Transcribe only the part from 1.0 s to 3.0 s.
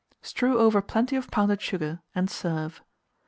of pounded sugar, and serve.